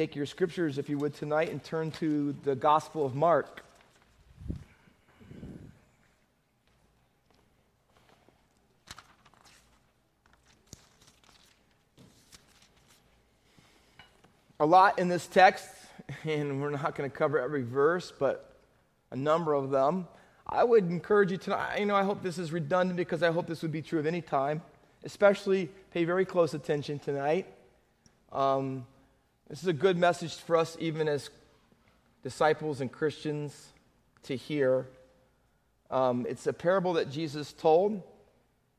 [0.00, 3.62] take your scriptures, if you would, tonight and turn to the Gospel of Mark.
[14.58, 15.68] A lot in this text,
[16.24, 18.56] and we're not going to cover every verse, but
[19.10, 20.08] a number of them.
[20.46, 21.78] I would encourage you tonight.
[21.78, 24.06] You know, I hope this is redundant because I hope this would be true of
[24.06, 24.62] any time.
[25.04, 27.46] Especially pay very close attention tonight.
[28.32, 28.86] Um,
[29.50, 31.28] this is a good message for us, even as
[32.22, 33.72] disciples and Christians,
[34.22, 34.86] to hear.
[35.90, 38.00] Um, it's a parable that Jesus told,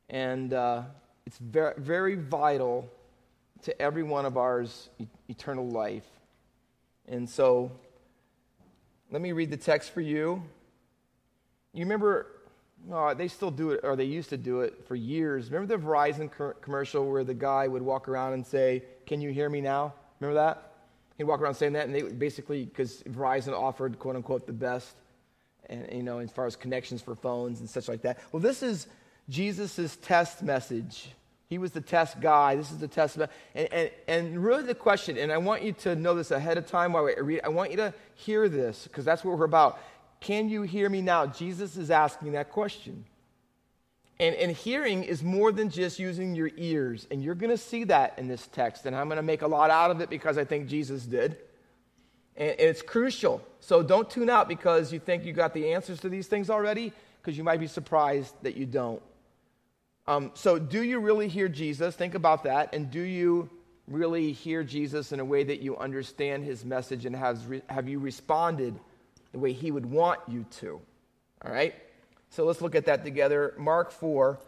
[0.08, 0.84] and uh,
[1.26, 2.90] it's very, very vital
[3.64, 6.08] to every one of ours e- eternal life.
[7.06, 7.70] And so,
[9.10, 10.42] let me read the text for you.
[11.74, 12.28] You remember,
[12.90, 15.50] oh, they still do it, or they used to do it for years.
[15.50, 19.32] Remember the Verizon co- commercial where the guy would walk around and say, Can you
[19.32, 19.92] hear me now?
[20.18, 20.71] Remember that?
[21.18, 24.94] He'd walk around saying that, and they basically, because Verizon offered, quote unquote, the best,
[25.66, 28.18] and you know, as far as connections for phones and such like that.
[28.32, 28.86] Well, this is
[29.28, 31.10] Jesus' test message.
[31.48, 32.56] He was the test guy.
[32.56, 33.18] This is the test.
[33.18, 33.28] And,
[33.72, 36.94] and, and really, the question, and I want you to know this ahead of time
[36.94, 39.78] while I read, I want you to hear this because that's what we're about.
[40.20, 41.26] Can you hear me now?
[41.26, 43.04] Jesus is asking that question.
[44.20, 47.06] And, and hearing is more than just using your ears.
[47.10, 48.86] And you're going to see that in this text.
[48.86, 51.38] And I'm going to make a lot out of it because I think Jesus did.
[52.36, 53.42] And, and it's crucial.
[53.60, 56.92] So don't tune out because you think you got the answers to these things already,
[57.20, 59.02] because you might be surprised that you don't.
[60.06, 61.94] Um, so, do you really hear Jesus?
[61.94, 62.74] Think about that.
[62.74, 63.48] And do you
[63.86, 67.88] really hear Jesus in a way that you understand his message and has re- have
[67.88, 68.78] you responded
[69.32, 70.80] the way he would want you to?
[71.44, 71.74] All right?
[72.32, 73.54] So, let's look at that together.
[73.56, 74.38] Mark 4.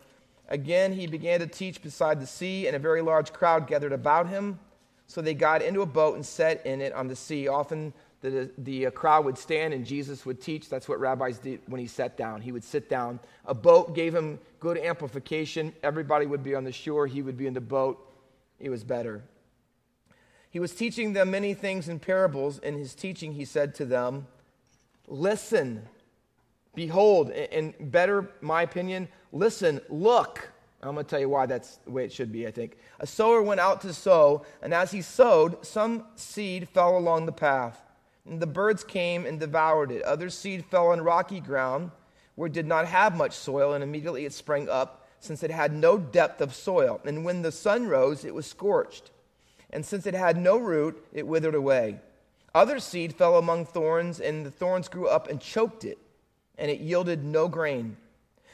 [0.49, 4.29] Again, he began to teach beside the sea, and a very large crowd gathered about
[4.29, 4.59] him.
[5.07, 7.49] So they got into a boat and set in it on the sea.
[7.49, 10.69] Often the, the uh, crowd would stand and Jesus would teach.
[10.69, 12.41] That's what rabbis did when he sat down.
[12.41, 13.21] He would sit down.
[13.45, 15.75] A boat gave him good amplification.
[15.83, 18.11] Everybody would be on the shore, he would be in the boat.
[18.59, 19.23] It was better.
[20.51, 22.59] He was teaching them many things in parables.
[22.61, 24.27] In his teaching, he said to them,
[25.07, 25.87] Listen,
[26.75, 30.51] behold, and better, my opinion, listen, look.
[30.83, 32.77] I'm going to tell you why that's the way it should be, I think.
[33.01, 37.33] A sower went out to sow, and as he sowed, some seed fell along the
[37.33, 37.81] path
[38.27, 40.03] and the birds came and devoured it.
[40.03, 41.91] Other seed fell on rocky ground
[42.37, 45.73] where it did not have much soil, and immediately it sprang up, since it had
[45.73, 47.01] no depth of soil.
[47.05, 49.11] And when the sun rose, it was scorched.
[49.71, 52.01] And since it had no root, it withered away.
[52.53, 55.99] Other seed fell among thorns, and the thorns grew up and choked it,
[56.59, 57.97] and it yielded no grain.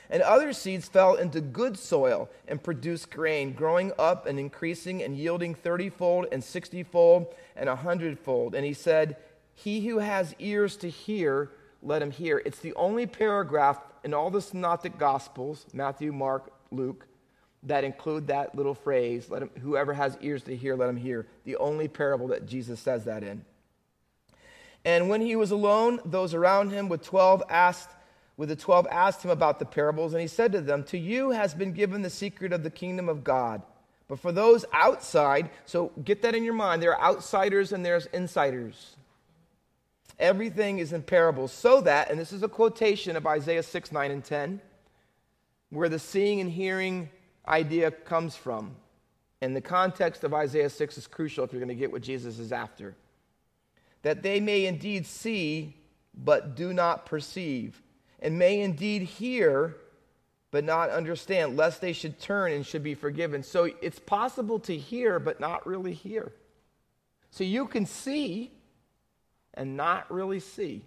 [0.09, 5.17] And other seeds fell into good soil and produced grain, growing up and increasing and
[5.17, 8.57] yielding thirtyfold and sixtyfold and a hundredfold.
[8.57, 9.17] And he said,
[9.55, 11.51] he who has ears to hear,
[11.83, 12.43] let him hear.
[12.45, 17.07] It's the only paragraph in all the synoptic gospels, Matthew, Mark, Luke,
[17.65, 21.27] that include that little phrase, let him, whoever has ears to hear, let him hear.
[21.45, 23.45] The only parable that Jesus says that in.
[24.85, 27.91] And when he was alone, those around him with 12 asked,
[28.37, 31.31] with the 12 asked him about the parables, and he said to them, To you
[31.31, 33.63] has been given the secret of the kingdom of God.
[34.09, 38.07] But for those outside, so get that in your mind, there are outsiders and there's
[38.07, 38.97] insiders.
[40.19, 44.11] Everything is in parables, so that, and this is a quotation of Isaiah 6, 9,
[44.11, 44.61] and 10,
[45.71, 47.09] where the seeing and hearing
[47.47, 48.75] idea comes from.
[49.41, 52.39] And the context of Isaiah 6 is crucial if you're going to get what Jesus
[52.39, 52.95] is after.
[54.03, 55.77] That they may indeed see,
[56.15, 57.83] but do not perceive,
[58.21, 59.77] and may indeed hear,
[60.51, 63.43] but not understand, lest they should turn and should be forgiven.
[63.43, 66.33] So it's possible to hear, but not really hear.
[67.31, 68.51] So you can see,
[69.55, 70.85] and not really see.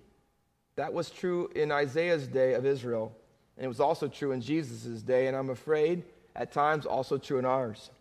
[0.75, 3.15] That was true in Isaiah's day of Israel,
[3.57, 6.03] and it was also true in Jesus' day, and I'm afraid
[6.35, 7.91] at times also true in ours.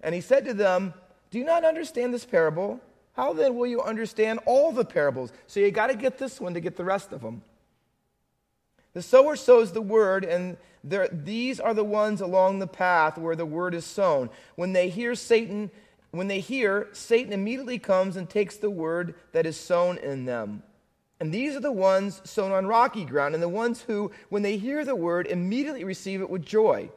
[0.00, 0.94] And he said to them,
[1.30, 2.80] Do you not understand this parable?
[3.14, 5.32] How then will you understand all the parables?
[5.46, 7.42] So you got to get this one to get the rest of them.
[8.92, 13.34] The sower sows the word, and there, these are the ones along the path where
[13.34, 14.30] the word is sown.
[14.54, 15.70] When they hear Satan
[16.14, 20.62] when they hear, Satan immediately comes and takes the word that is sown in them.
[21.18, 24.56] And these are the ones sown on rocky ground, and the ones who, when they
[24.56, 26.88] hear the word, immediately receive it with joy.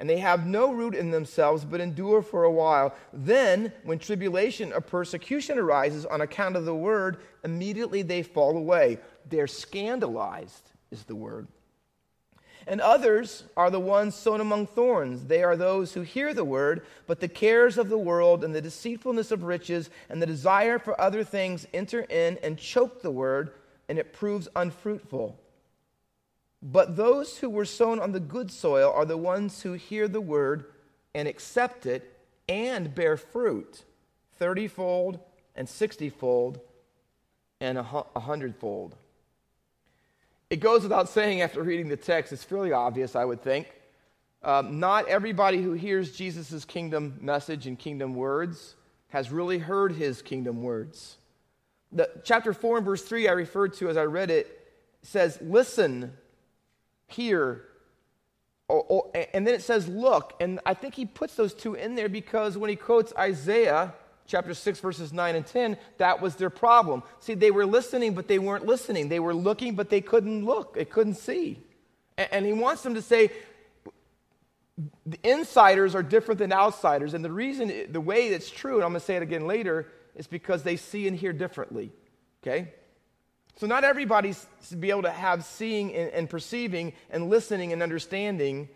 [0.00, 2.94] And they have no root in themselves, but endure for a while.
[3.12, 8.98] Then, when tribulation or persecution arises on account of the word, immediately they fall away.
[9.28, 11.48] They're scandalized, is the word.
[12.66, 15.26] And others are the ones sown among thorns.
[15.26, 18.62] They are those who hear the word, but the cares of the world and the
[18.62, 23.52] deceitfulness of riches and the desire for other things enter in and choke the word,
[23.90, 25.38] and it proves unfruitful.
[26.62, 30.20] But those who were sown on the good soil are the ones who hear the
[30.20, 30.66] word
[31.14, 32.18] and accept it
[32.48, 33.84] and bear fruit
[34.40, 35.20] thirtyfold
[35.54, 36.60] and sixtyfold
[37.60, 38.96] and a hundredfold.
[40.48, 43.68] It goes without saying after reading the text, it's fairly obvious, I would think.
[44.42, 48.74] Um, not everybody who hears Jesus' kingdom message and kingdom words
[49.10, 51.18] has really heard his kingdom words.
[51.92, 54.72] The, chapter 4 and verse 3 I referred to as I read it
[55.02, 56.16] says, Listen,
[57.12, 57.64] hear,
[58.68, 60.34] or, oh, or, oh, and then it says, Look.
[60.40, 63.94] And I think he puts those two in there because when he quotes Isaiah,
[64.26, 67.02] chapter 6, verses 9 and 10, that was their problem.
[67.18, 69.08] See, they were listening, but they weren't listening.
[69.08, 71.58] They were looking, but they couldn't look, they couldn't see.
[72.16, 73.30] And, and he wants them to say,
[75.04, 77.12] the insiders are different than outsiders.
[77.14, 79.88] And the reason, the way it's true, and I'm going to say it again later,
[80.14, 81.92] is because they see and hear differently.
[82.42, 82.72] Okay?
[83.60, 87.82] So, not everybody's to be able to have seeing and, and, perceiving and listening and
[87.82, 88.70] understanding.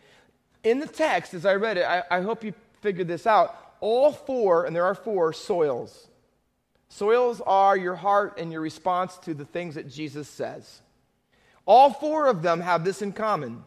[0.63, 2.53] In the text, as I read it, I, I hope you
[2.83, 6.09] figured this out all four, and there are four, soils.
[6.91, 10.83] Soils are your heart and your response to the things that Jesus says.
[11.65, 13.65] All four of them have this in common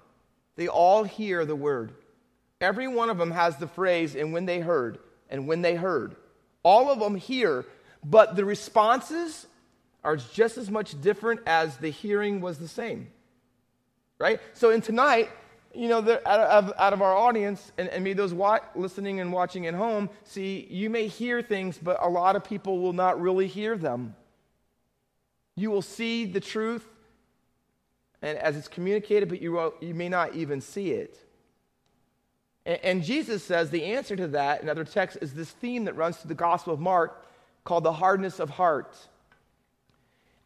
[0.56, 1.94] they all hear the word.
[2.62, 5.00] Every one of them has the phrase, and when they heard,
[5.32, 6.16] and when they heard.
[6.62, 7.66] All of them hear,
[8.04, 9.48] but the responses
[10.04, 13.08] are just as much different as the hearing was the same.
[14.20, 14.40] Right?
[14.54, 15.30] So, in tonight,
[15.74, 19.32] you know, out of, out of our audience, and, and maybe those wa- listening and
[19.32, 23.22] watching at home, see, you may hear things, but a lot of people will not
[23.22, 24.16] really hear them.
[25.56, 26.88] You will see the truth
[28.22, 31.18] and as it's communicated, but you, will, you may not even see it.
[32.66, 35.96] And, and Jesus says the answer to that in other texts is this theme that
[35.96, 37.26] runs through the Gospel of Mark
[37.64, 38.96] called the hardness of heart.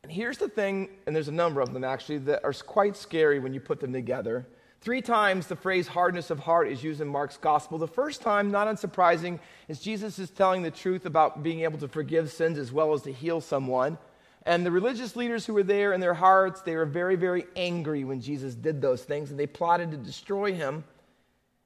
[0.03, 3.39] And here's the thing, and there's a number of them actually, that are quite scary
[3.39, 4.48] when you put them together.
[4.80, 7.77] Three times the phrase hardness of heart is used in Mark's gospel.
[7.77, 11.88] The first time, not unsurprising, is Jesus is telling the truth about being able to
[11.88, 14.00] forgive sins as well as to heal someone.
[14.44, 18.03] And the religious leaders who were there in their hearts, they were very, very angry
[18.03, 20.83] when Jesus did those things, and they plotted to destroy him.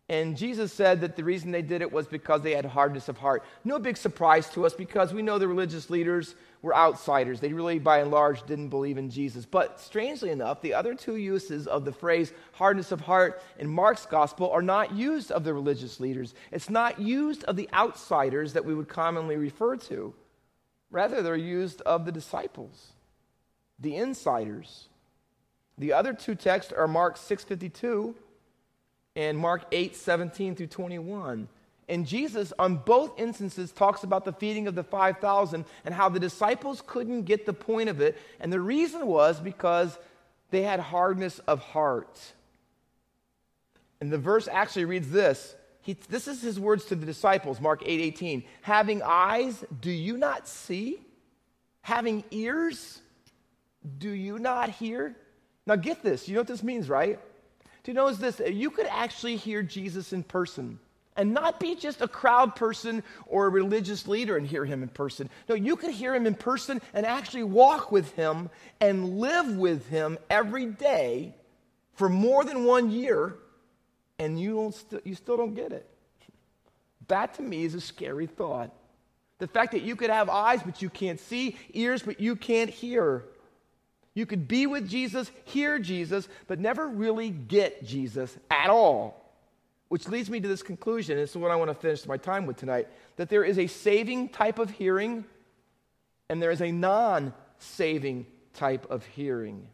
[0.08, 3.18] And Jesus said that the reason they did it was because they had hardness of
[3.18, 3.44] heart.
[3.64, 7.40] No big surprise to us because we know the religious leaders were outsiders.
[7.40, 9.48] They really, by and large, didn't believe in Jesus.
[9.48, 14.06] But strangely enough, the other two uses of the phrase hardness of heart in Mark's
[14.06, 16.36] gospel are not used of the religious leaders.
[16.52, 20.14] It's not used of the outsiders that we would commonly refer to.
[20.92, 22.90] Rather, they're used of the disciples,
[23.80, 24.88] the insiders.
[25.80, 28.16] The other two texts are Mark 652
[29.16, 31.48] and Mark 8, 17 through 21.
[31.88, 36.20] And Jesus, on both instances, talks about the feeding of the 5,000 and how the
[36.20, 38.18] disciples couldn't get the point of it.
[38.40, 39.98] And the reason was because
[40.50, 42.20] they had hardness of heart.
[44.02, 45.56] And the verse actually reads this.
[45.82, 48.44] He, this is his words to the disciples, Mark 8 18.
[48.64, 51.00] Having eyes, do you not see?
[51.82, 53.00] Having ears,
[54.00, 55.16] do you not hear?
[55.68, 56.28] Now get this.
[56.28, 57.20] You know what this means, right?
[57.86, 60.80] To know is this you could actually hear Jesus in person
[61.16, 64.90] and not be just a crowd person or a religious leader and hear him in
[64.90, 65.30] person.
[65.48, 68.50] No, you could hear him in person and actually walk with him
[68.82, 71.34] and live with him every day
[71.94, 73.36] for more than one year,
[74.20, 75.90] and you, don't st- you still don't get it.
[77.08, 78.74] That to me is a scary thought.
[79.38, 82.70] The fact that you could have eyes, but you can't see, ears, but you can't
[82.70, 83.24] hear.
[84.16, 89.22] You could be with Jesus, hear Jesus, but never really get Jesus at all.
[89.90, 91.18] Which leads me to this conclusion.
[91.18, 93.68] This is what I want to finish my time with tonight that there is a
[93.68, 95.26] saving type of hearing,
[96.30, 99.68] and there is a non saving type of hearing.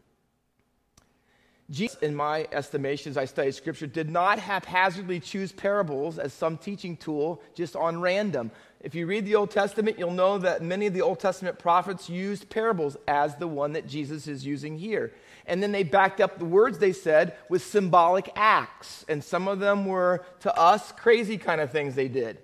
[1.70, 6.58] Jesus, in my estimation, as I studied scripture, did not haphazardly choose parables as some
[6.58, 8.50] teaching tool just on random.
[8.82, 12.10] If you read the Old Testament, you'll know that many of the Old Testament prophets
[12.10, 15.12] used parables as the one that Jesus is using here.
[15.46, 19.04] And then they backed up the words they said with symbolic acts.
[19.08, 22.38] And some of them were, to us, crazy kind of things they did.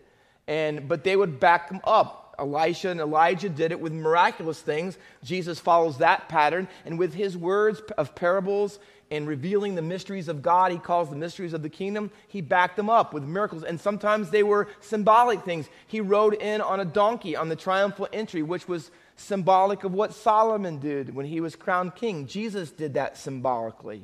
[0.47, 2.37] And, but they would back them up.
[2.39, 4.97] Elisha and Elijah did it with miraculous things.
[5.25, 6.69] Jesus follows that pattern.
[6.87, 8.79] And with his words of parables
[9.11, 12.77] and revealing the mysteries of God, he calls the mysteries of the kingdom, he backed
[12.77, 13.65] them up with miracles.
[13.65, 15.69] And sometimes they were symbolic things.
[15.87, 20.15] He rode in on a donkey on the triumphal entry, which was symbolic of what
[20.15, 22.27] Solomon did when he was crowned king.
[22.27, 24.03] Jesus did that symbolically.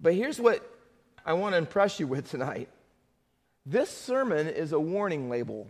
[0.00, 0.68] But here's what
[1.24, 2.68] I want to impress you with tonight
[3.66, 5.68] this sermon is a warning label,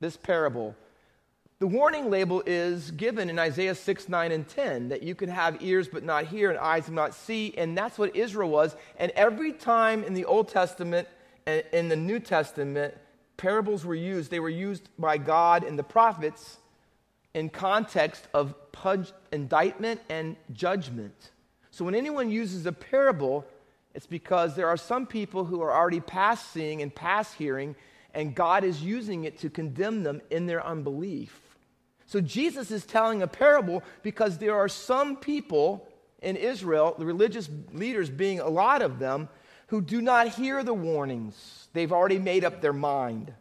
[0.00, 0.76] this parable.
[1.60, 5.62] The warning label is given in Isaiah 6, 9, and 10 that you can have
[5.62, 7.54] ears but not hear and eyes but not see.
[7.56, 8.74] And that's what Israel was.
[8.98, 11.06] And every time in the Old Testament
[11.46, 12.94] and in the New Testament,
[13.36, 14.32] parables were used.
[14.32, 16.58] They were used by God and the prophets
[17.34, 18.54] in context of
[19.32, 21.30] indictment and judgment.
[21.70, 23.46] So when anyone uses a parable,
[23.94, 27.76] it's because there are some people who are already past seeing and past hearing,
[28.12, 31.40] and God is using it to condemn them in their unbelief.
[32.06, 35.88] So Jesus is telling a parable because there are some people
[36.22, 39.28] in Israel, the religious leaders being a lot of them,
[39.68, 41.68] who do not hear the warnings.
[41.72, 43.32] They've already made up their mind.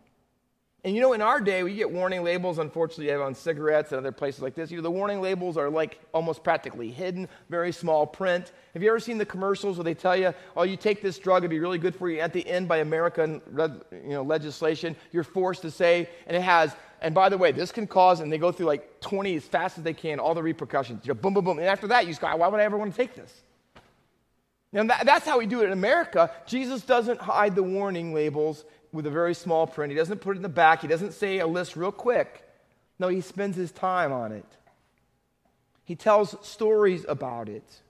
[0.86, 4.12] And you know, in our day, we get warning labels, unfortunately, on cigarettes and other
[4.12, 4.70] places like this.
[4.70, 8.52] You know, the warning labels are like almost practically hidden, very small print.
[8.74, 11.44] Have you ever seen the commercials where they tell you, oh, you take this drug,
[11.44, 12.20] it'd be really good for you?
[12.20, 13.42] At the end, by American
[13.92, 17.72] you know, legislation, you're forced to say, and it has, and by the way, this
[17.72, 20.44] can cause, and they go through like 20 as fast as they can, all the
[20.44, 21.06] repercussions.
[21.06, 21.60] You know, boom, boom, boom.
[21.60, 23.34] And after that, you just go, why would I ever want to take this?
[24.74, 26.30] Now, that, that's how we do it in America.
[26.46, 29.92] Jesus doesn't hide the warning labels with a very small print.
[29.92, 30.82] He doesn't put it in the back.
[30.82, 32.48] He doesn't say a list real quick.
[33.00, 34.46] No, he spends his time on it.
[35.84, 37.82] He tells stories about it.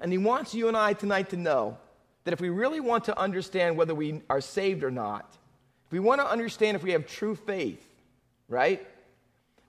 [0.00, 1.78] And he wants you and I tonight to know
[2.24, 5.38] that if we really want to understand whether we are saved or not,
[5.86, 7.86] if we want to understand if we have true faith,
[8.48, 8.86] right?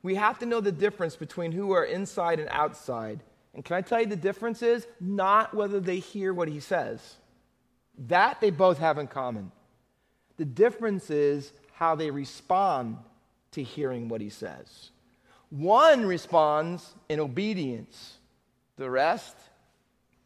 [0.02, 3.22] We have to know the difference between who are inside and outside.
[3.54, 7.18] And can I tell you the difference is not whether they hear what he says.
[8.08, 9.52] That they both have in common.
[10.38, 12.98] The difference is how they respond
[13.52, 14.92] to hearing what he says.
[15.50, 18.18] One responds in obedience,
[18.78, 19.36] the rest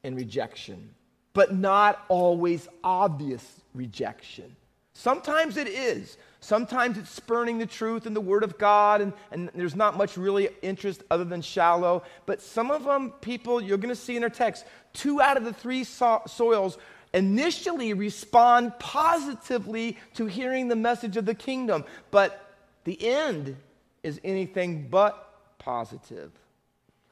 [0.03, 0.93] in rejection,
[1.33, 4.55] but not always obvious rejection.
[4.93, 6.17] Sometimes it is.
[6.41, 10.17] Sometimes it's spurning the truth and the Word of God, and, and there's not much
[10.17, 12.03] really interest other than shallow.
[12.25, 15.45] But some of them, people, you're going to see in our text, two out of
[15.45, 16.77] the three so- soils
[17.13, 22.53] initially respond positively to hearing the message of the kingdom, but
[22.83, 23.55] the end
[24.03, 26.31] is anything but positive.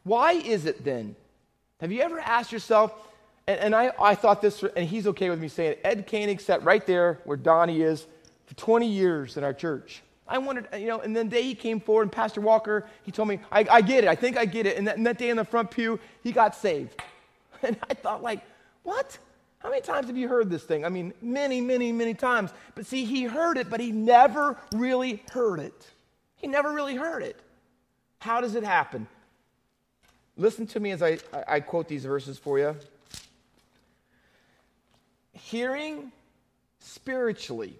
[0.03, 1.15] Why is it then?
[1.81, 2.93] Have you ever asked yourself,
[3.47, 6.41] and, and I, I thought this, and he's okay with me saying it, Ed Koenig
[6.41, 8.07] sat right there where Donnie is
[8.47, 10.01] for 20 years in our church.
[10.27, 13.11] I wondered, you know, and then the day he came forward, and Pastor Walker, he
[13.11, 14.77] told me, I, I get it, I think I get it.
[14.77, 17.01] And that, and that day in the front pew, he got saved.
[17.61, 18.41] And I thought, like,
[18.83, 19.17] what?
[19.59, 20.85] How many times have you heard this thing?
[20.85, 22.51] I mean, many, many, many times.
[22.75, 25.87] But see, he heard it, but he never really heard it.
[26.37, 27.37] He never really heard it.
[28.19, 29.07] How does it happen?
[30.37, 32.75] Listen to me as I, I quote these verses for you.
[35.33, 36.13] Hearing
[36.79, 37.75] spiritually,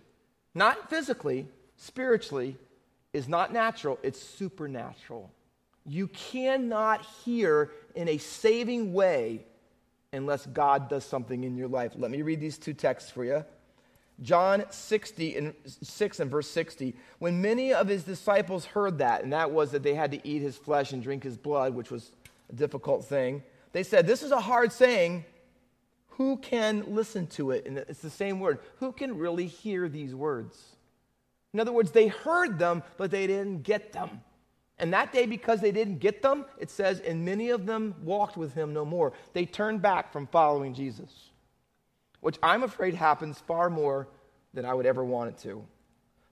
[0.54, 2.58] not physically, spiritually,
[3.14, 5.32] is not natural, it's supernatural.
[5.86, 9.46] You cannot hear in a saving way
[10.14, 11.94] unless God does something in your life.
[11.96, 13.46] Let me read these two texts for you.
[14.22, 16.96] John 60 and 6 and verse 60.
[17.20, 20.42] When many of his disciples heard that, and that was that they had to eat
[20.42, 22.12] his flesh and drink his blood, which was
[22.50, 25.26] a difficult thing, they said, This is a hard saying.
[26.14, 27.66] Who can listen to it?
[27.66, 28.60] And it's the same word.
[28.80, 30.76] Who can really hear these words?
[31.54, 34.20] In other words, they heard them, but they didn't get them.
[34.80, 38.38] And that day, because they didn't get them, it says, and many of them walked
[38.38, 39.12] with him no more.
[39.34, 41.30] They turned back from following Jesus,
[42.22, 44.08] which I'm afraid happens far more
[44.54, 45.64] than I would ever want it to.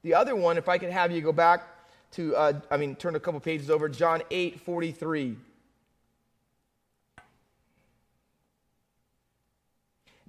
[0.03, 1.67] The other one, if I could have you go back
[2.11, 5.35] to, uh, I mean, turn a couple pages over, John 8 43.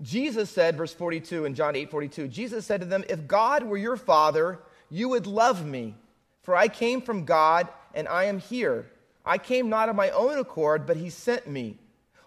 [0.00, 3.76] Jesus said, verse 42 in John 8 42, Jesus said to them, If God were
[3.76, 4.58] your father,
[4.90, 5.94] you would love me,
[6.42, 8.90] for I came from God and I am here.
[9.24, 11.78] I came not of my own accord, but he sent me.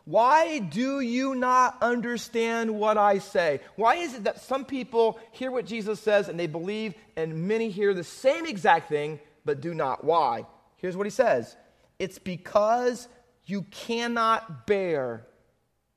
[0.05, 3.61] Why do you not understand what I say?
[3.75, 7.69] Why is it that some people hear what Jesus says and they believe, and many
[7.69, 10.03] hear the same exact thing but do not?
[10.03, 10.45] Why?
[10.77, 11.55] Here's what he says
[11.99, 13.07] It's because
[13.45, 15.25] you cannot bear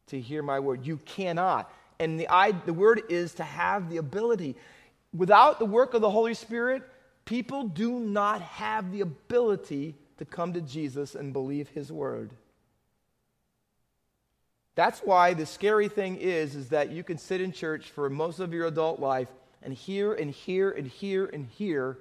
[0.09, 0.87] to hear my word.
[0.87, 1.73] You cannot.
[1.99, 4.57] And the, I, the word is to have the ability.
[5.13, 6.83] Without the work of the Holy Spirit,
[7.25, 12.31] People do not have the ability to come to Jesus and believe his word.
[14.75, 18.41] That's why the scary thing is is that you can sit in church for most
[18.41, 19.29] of your adult life
[19.63, 21.99] and hear and hear and hear and hear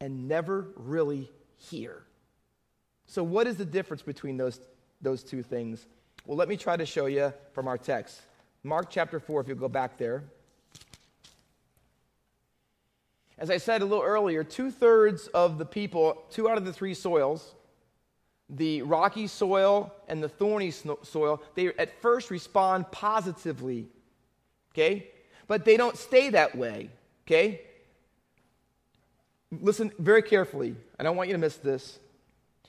[0.00, 2.04] and never really hear.
[3.06, 4.60] So what is the difference between those
[5.00, 5.86] those two things?
[6.24, 8.20] Well, let me try to show you from our text.
[8.62, 10.24] Mark chapter 4, if you'll go back there.
[13.38, 16.72] As I said a little earlier, two thirds of the people, two out of the
[16.72, 17.54] three soils,
[18.50, 23.86] the rocky soil and the thorny soil, they at first respond positively,
[24.72, 25.08] okay?
[25.46, 26.90] But they don't stay that way,
[27.26, 27.60] okay?
[29.52, 30.74] Listen very carefully.
[30.98, 32.00] I don't want you to miss this.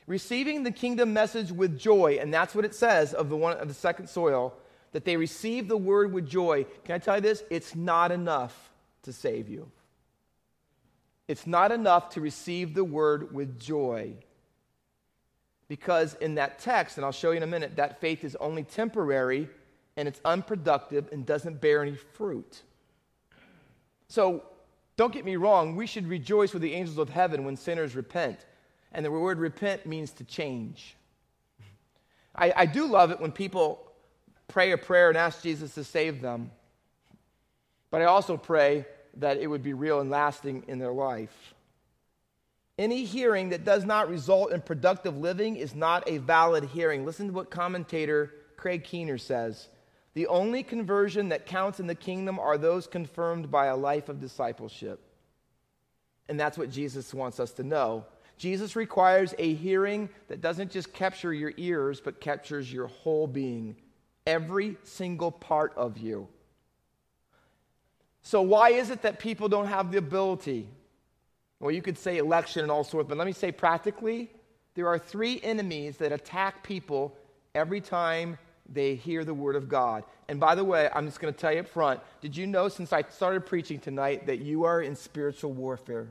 [0.06, 3.68] Receiving the kingdom message with joy, and that's what it says of the one of
[3.68, 4.54] the second soil,
[4.92, 6.66] that they receive the word with joy.
[6.84, 7.44] Can I tell you this?
[7.50, 8.72] It's not enough
[9.04, 9.72] to save you.
[11.30, 14.14] It's not enough to receive the word with joy.
[15.68, 18.64] Because in that text, and I'll show you in a minute, that faith is only
[18.64, 19.48] temporary
[19.96, 22.64] and it's unproductive and doesn't bear any fruit.
[24.08, 24.42] So
[24.98, 28.48] don't get me wrong, we should rejoice with the angels of heaven when sinners repent.
[28.92, 30.96] And the word repent means to change.
[32.36, 33.92] I, I do love it when people
[34.48, 36.50] pray a prayer and ask Jesus to save them.
[37.92, 38.88] But I also pray
[39.20, 41.54] that it would be real and lasting in their life.
[42.78, 47.06] Any hearing that does not result in productive living is not a valid hearing.
[47.06, 49.68] Listen to what commentator Craig Keener says.
[50.14, 54.22] The only conversion that counts in the kingdom are those confirmed by a life of
[54.22, 55.02] discipleship.
[56.30, 58.06] And that's what Jesus wants us to know.
[58.38, 63.76] Jesus requires a hearing that doesn't just capture your ears, but captures your whole being,
[64.26, 66.30] every single part of you.
[68.22, 70.68] So, why is it that people don't have the ability?
[71.60, 74.30] Well, you could say election and all sorts, but let me say practically,
[74.76, 77.16] there are three enemies that attack people
[77.54, 78.38] every time
[78.72, 80.04] they hear the word of God.
[80.28, 82.70] And by the way, I'm just going to tell you up front did you know
[82.70, 86.08] since I started preaching tonight that you are in spiritual warfare?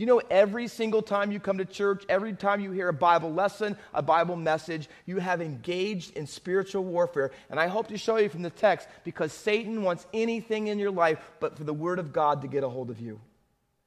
[0.00, 3.34] You know, every single time you come to church, every time you hear a Bible
[3.34, 7.32] lesson, a Bible message, you have engaged in spiritual warfare.
[7.50, 10.90] And I hope to show you from the text because Satan wants anything in your
[10.90, 13.20] life but for the Word of God to get a hold of you.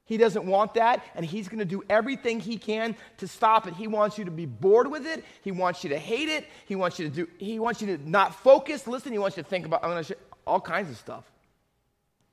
[0.04, 3.74] He doesn't want that, and he's going to do everything he can to stop it.
[3.74, 5.24] He wants you to be bored with it.
[5.42, 6.46] He wants you to hate it.
[6.66, 7.28] He wants you to do.
[7.38, 8.86] He wants you to not focus.
[8.86, 9.10] Listen.
[9.10, 9.82] He wants you to think about.
[9.82, 11.24] I'm going to show all kinds of stuff.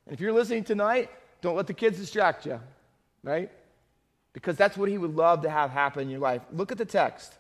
[0.06, 1.10] And if you're listening tonight,
[1.42, 2.60] don't let the kids distract you,
[3.24, 3.50] right?
[4.34, 6.42] Because that's what he would love to have happen in your life.
[6.52, 7.34] Look at the text.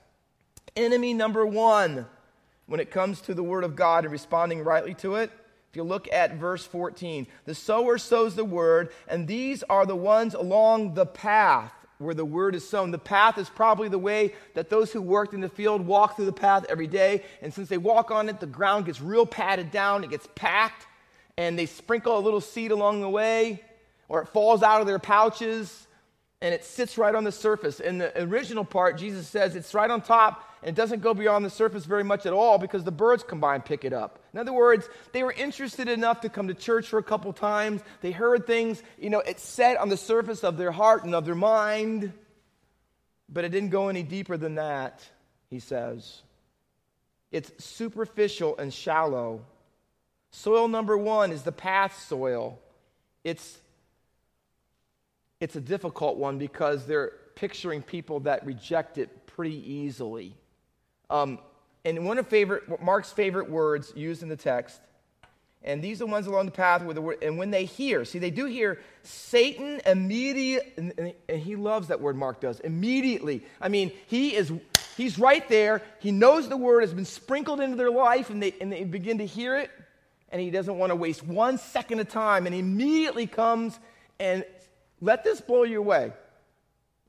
[0.75, 2.05] Enemy number one
[2.65, 5.31] when it comes to the word of God and responding rightly to it.
[5.69, 9.95] If you look at verse 14, the sower sows the word, and these are the
[9.95, 12.91] ones along the path where the word is sown.
[12.91, 16.25] The path is probably the way that those who worked in the field walk through
[16.25, 17.23] the path every day.
[17.41, 20.87] And since they walk on it, the ground gets real padded down, it gets packed,
[21.37, 23.61] and they sprinkle a little seed along the way,
[24.09, 25.87] or it falls out of their pouches
[26.41, 27.79] and it sits right on the surface.
[27.79, 31.45] In the original part, Jesus says it's right on top and it doesn't go beyond
[31.45, 34.19] the surface very much at all because the birds come by and pick it up.
[34.33, 37.81] In other words, they were interested enough to come to church for a couple times.
[38.01, 41.25] They heard things, you know, it set on the surface of their heart and of
[41.25, 42.11] their mind,
[43.29, 45.03] but it didn't go any deeper than that,
[45.49, 46.21] he says.
[47.31, 49.41] It's superficial and shallow.
[50.31, 52.59] Soil number one is the path soil.
[53.23, 53.57] It's
[55.41, 60.35] it's a difficult one because they're picturing people that reject it pretty easily.
[61.09, 61.39] Um,
[61.83, 64.79] and one of favorite, Mark's favorite words used in the text,
[65.63, 68.05] and these are the ones along the path where the word, and when they hear,
[68.05, 73.43] see, they do hear Satan immediate, and, and he loves that word Mark does, immediately.
[73.59, 74.53] I mean, he is,
[74.95, 75.81] he's right there.
[75.99, 79.17] He knows the word has been sprinkled into their life, and they, and they begin
[79.17, 79.71] to hear it,
[80.29, 83.79] and he doesn't want to waste one second of time, and immediately comes
[84.19, 84.45] and
[85.01, 86.13] let this blow you away.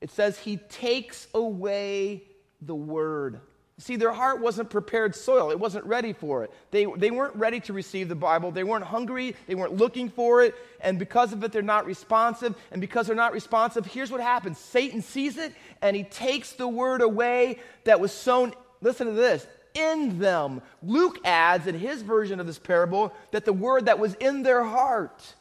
[0.01, 2.25] It says, He takes away
[2.61, 3.41] the word.
[3.79, 5.51] See, their heart wasn't prepared soil.
[5.51, 6.53] It wasn't ready for it.
[6.71, 8.53] They, they weren't ready to receive the Bible.
[8.53, 9.35] They weren't hungry.
[9.47, 10.55] They weren't looking for it.
[10.81, 12.55] And because of it, they're not responsive.
[12.71, 16.69] And because they're not responsive, here's what happens Satan sees it and he takes the
[16.69, 18.55] word away that was sown.
[18.81, 20.63] Listen to this in them.
[20.83, 24.63] Luke adds in his version of this parable that the word that was in their
[24.63, 25.35] heart.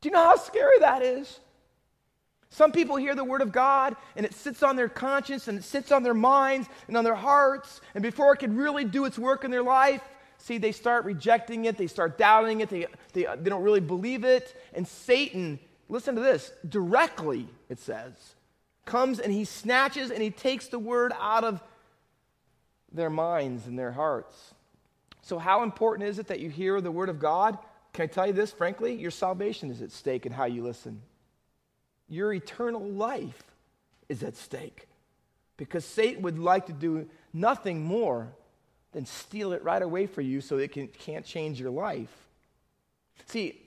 [0.00, 1.38] Do you know how scary that is?
[2.50, 5.64] Some people hear the word of God and it sits on their conscience and it
[5.64, 7.80] sits on their minds and on their hearts.
[7.94, 10.02] And before it can really do its work in their life,
[10.38, 14.24] see, they start rejecting it, they start doubting it, they, they, they don't really believe
[14.24, 14.60] it.
[14.74, 18.14] And Satan, listen to this, directly, it says,
[18.84, 21.62] comes and he snatches and he takes the word out of
[22.92, 24.54] their minds and their hearts.
[25.22, 27.58] So, how important is it that you hear the word of God?
[27.92, 28.94] Can I tell you this, frankly?
[28.94, 31.00] Your salvation is at stake in how you listen
[32.10, 33.42] your eternal life
[34.08, 34.86] is at stake.
[35.56, 38.28] Because Satan would like to do nothing more
[38.92, 42.10] than steal it right away for you so it can, can't change your life.
[43.26, 43.60] See,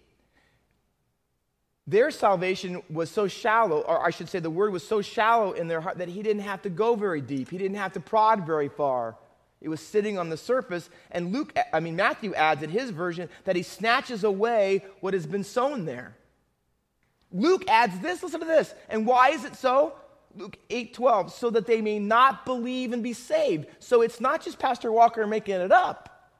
[1.87, 5.67] their salvation was so shallow, or I should say, the word was so shallow in
[5.67, 7.49] their heart that he didn't have to go very deep.
[7.49, 9.15] He didn't have to prod very far.
[9.61, 10.89] It was sitting on the surface.
[11.11, 15.25] And Luke, I mean, Matthew adds in his version that he snatches away what has
[15.25, 16.15] been sown there.
[17.33, 18.73] Luke adds this, listen to this.
[18.89, 19.95] And why is it so?
[20.35, 23.67] Luke 8 12, so that they may not believe and be saved.
[23.79, 26.31] So it's not just Pastor Walker making it up.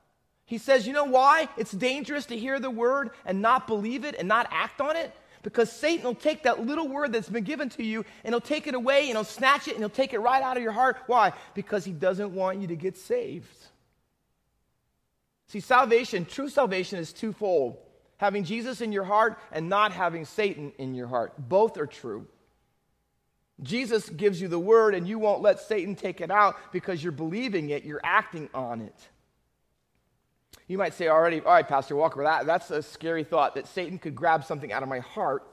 [0.46, 1.48] He says, you know why?
[1.58, 5.16] It's dangerous to hear the word and not believe it and not act on it
[5.42, 8.68] because Satan will take that little word that's been given to you and he'll take
[8.68, 10.98] it away and he'll snatch it and he'll take it right out of your heart.
[11.08, 11.34] Why?
[11.54, 13.48] Because he doesn't want you to get saved.
[15.48, 17.78] See, salvation, true salvation is twofold
[18.24, 21.34] having Jesus in your heart and not having Satan in your heart.
[21.38, 22.26] Both are true.
[23.62, 27.12] Jesus gives you the word and you won't let Satan take it out because you're
[27.12, 28.96] believing it, you're acting on it.
[30.70, 34.00] You might say already, all right, Pastor Walker, that, that's a scary thought that Satan
[34.00, 35.46] could grab something out of my heart,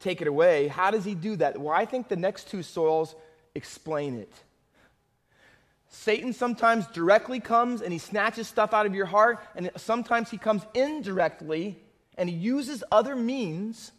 [0.00, 0.66] take it away.
[0.66, 1.56] How does he do that?
[1.60, 3.14] Well, I think the next two soils
[3.54, 4.32] explain it.
[5.88, 10.38] Satan sometimes directly comes and he snatches stuff out of your heart, and sometimes he
[10.38, 11.78] comes indirectly
[12.16, 13.92] and he uses other means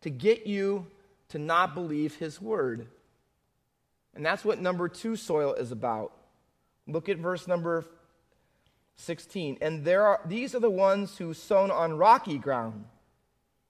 [0.00, 0.86] to get you
[1.28, 2.88] to not believe his word.
[4.14, 6.12] And that's what number two soil is about.
[6.86, 7.86] Look at verse number
[8.96, 9.58] 16.
[9.60, 12.84] And there are, these are the ones who sown on rocky ground.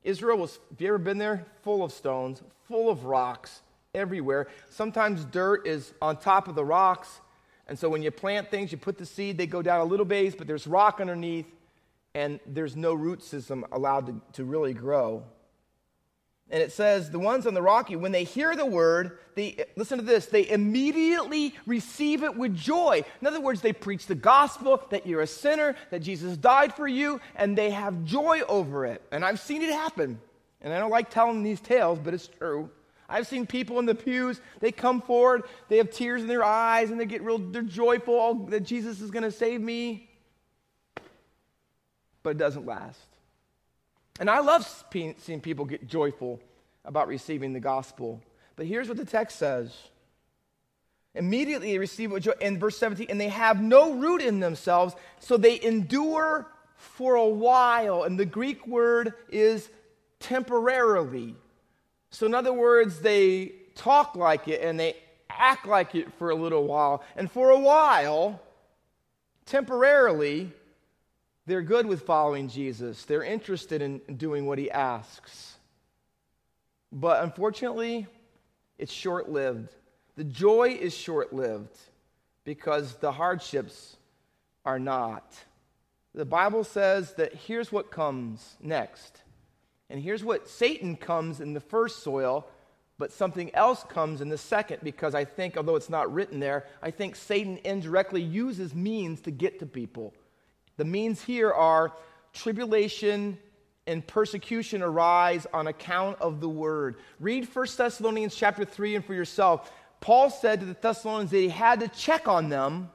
[0.02, 1.46] Israel was, have you ever been there?
[1.62, 3.62] Full of stones, full of rocks
[3.94, 4.48] everywhere.
[4.70, 7.20] Sometimes dirt is on top of the rocks.
[7.68, 10.04] And so when you plant things, you put the seed, they go down a little
[10.04, 11.46] base, but there's rock underneath,
[12.14, 15.24] and there's no root system allowed to, to really grow.
[16.50, 19.96] And it says, the ones on the rocky, when they hear the word, they, listen
[19.96, 23.04] to this, they immediately receive it with joy.
[23.22, 26.86] In other words, they preach the gospel that you're a sinner, that Jesus died for
[26.86, 29.00] you, and they have joy over it.
[29.10, 30.20] And I've seen it happen.
[30.60, 32.68] And I don't like telling these tales, but it's true.
[33.12, 36.90] I've seen people in the pews, they come forward, they have tears in their eyes,
[36.90, 40.08] and they get real, they're joyful that Jesus is going to save me.
[42.22, 42.98] But it doesn't last.
[44.18, 44.66] And I love
[45.18, 46.40] seeing people get joyful
[46.86, 48.22] about receiving the gospel.
[48.56, 49.76] But here's what the text says
[51.14, 52.32] Immediately they receive joy.
[52.40, 57.28] In verse 17, and they have no root in themselves, so they endure for a
[57.28, 58.04] while.
[58.04, 59.68] And the Greek word is
[60.18, 61.36] temporarily.
[62.12, 64.96] So, in other words, they talk like it and they
[65.30, 67.02] act like it for a little while.
[67.16, 68.40] And for a while,
[69.46, 70.52] temporarily,
[71.46, 73.04] they're good with following Jesus.
[73.04, 75.56] They're interested in doing what he asks.
[76.92, 78.06] But unfortunately,
[78.78, 79.70] it's short lived.
[80.16, 81.76] The joy is short lived
[82.44, 83.96] because the hardships
[84.66, 85.34] are not.
[86.14, 89.21] The Bible says that here's what comes next.
[89.92, 92.46] And here's what Satan comes in the first soil,
[92.98, 96.64] but something else comes in the second because I think, although it's not written there,
[96.82, 100.14] I think Satan indirectly uses means to get to people.
[100.78, 101.92] The means here are
[102.32, 103.36] tribulation
[103.86, 106.96] and persecution arise on account of the word.
[107.20, 109.70] Read 1 Thessalonians chapter 3 and for yourself.
[110.00, 112.88] Paul said to the Thessalonians that he had to check on them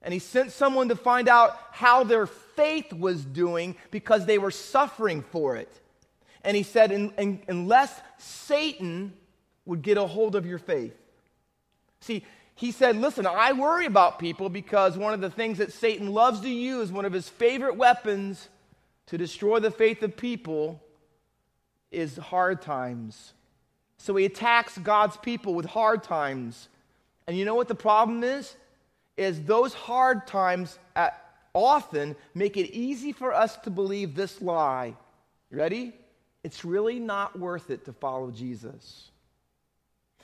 [0.00, 4.52] and he sent someone to find out how their faith was doing because they were
[4.52, 5.80] suffering for it.
[6.42, 9.12] And he said, in, in, unless Satan
[9.66, 10.96] would get a hold of your faith.
[12.00, 12.24] See,
[12.54, 16.40] he said, Listen, I worry about people because one of the things that Satan loves
[16.40, 18.48] to use, one of his favorite weapons
[19.06, 20.82] to destroy the faith of people,
[21.90, 23.32] is hard times.
[23.98, 26.68] So he attacks God's people with hard times.
[27.26, 28.54] And you know what the problem is?
[29.16, 30.78] Is those hard times
[31.54, 34.96] often make it easy for us to believe this lie.
[35.50, 35.92] Ready?
[36.42, 39.10] It's really not worth it to follow Jesus.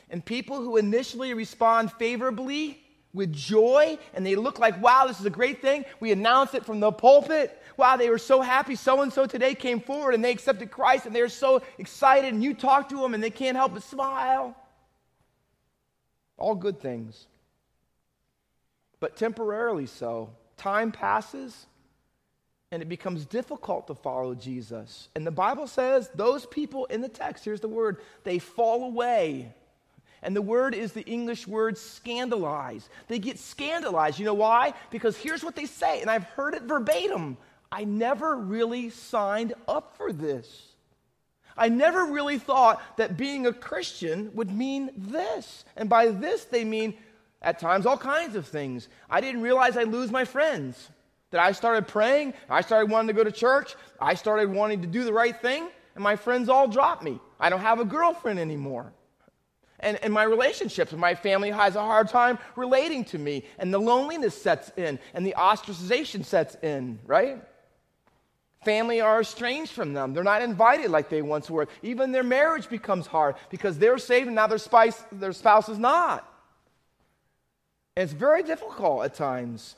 [0.09, 2.81] And people who initially respond favorably
[3.13, 5.85] with joy and they look like, wow, this is a great thing.
[6.01, 7.61] We announce it from the pulpit.
[7.77, 8.77] Wow, they were so happy.
[8.77, 12.33] So and so today came forward and they accepted Christ and they're so excited.
[12.33, 14.57] And you talk to them and they can't help but smile.
[16.39, 17.27] All good things.
[19.01, 20.31] But temporarily so.
[20.57, 21.67] Time passes
[22.73, 25.09] and it becomes difficult to follow Jesus.
[25.15, 29.53] And the Bible says those people in the text, here's the word, they fall away.
[30.23, 32.89] And the word is the English word scandalize.
[33.07, 34.19] They get scandalized.
[34.19, 34.75] You know why?
[34.91, 37.37] Because here's what they say, and I've heard it verbatim
[37.71, 40.63] I never really signed up for this.
[41.57, 45.65] I never really thought that being a Christian would mean this.
[45.77, 46.95] And by this, they mean
[47.43, 48.89] at times, all kinds of things.
[49.11, 50.89] I didn't realize I'd lose my friends.
[51.31, 54.87] That I started praying, I started wanting to go to church, I started wanting to
[54.87, 57.19] do the right thing, and my friends all dropped me.
[57.41, 58.93] I don't have a girlfriend anymore.
[59.81, 63.79] And, and my relationships my family has a hard time relating to me, and the
[63.79, 67.43] loneliness sets in, and the ostracization sets in, right?
[68.65, 70.13] Family are estranged from them.
[70.13, 71.69] They're not invited like they once were.
[71.83, 75.79] Even their marriage becomes hard because they're saved and now their, spice, their spouse is
[75.79, 76.29] not.
[77.97, 79.77] And it's very difficult at times.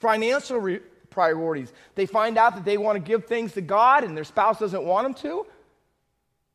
[0.00, 1.72] Financial re- priorities.
[1.94, 4.84] They find out that they want to give things to God and their spouse doesn't
[4.84, 5.46] want them to,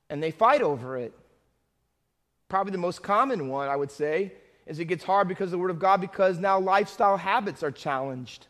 [0.10, 1.14] and they fight over it.
[2.50, 4.34] Probably the most common one, I would say,
[4.66, 7.72] is it gets hard because of the Word of God because now lifestyle habits are
[7.72, 8.48] challenged.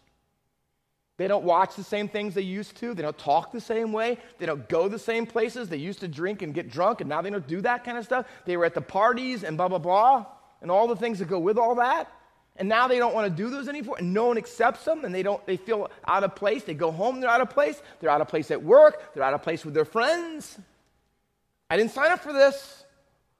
[1.17, 2.93] They don't watch the same things they used to.
[2.93, 4.17] They don't talk the same way.
[4.37, 5.69] They don't go the same places.
[5.69, 8.03] They used to drink and get drunk, and now they don't do that kind of
[8.03, 8.25] stuff.
[8.45, 10.25] They were at the parties and blah, blah, blah,
[10.61, 12.11] and all the things that go with all that.
[12.57, 15.13] And now they don't want to do those anymore, and no one accepts them, and
[15.13, 16.63] they don't they feel out of place.
[16.63, 17.81] They go home, they're out of place.
[17.99, 20.57] They're out of place at work, they're out of place with their friends.
[21.69, 22.85] I didn't sign up for this.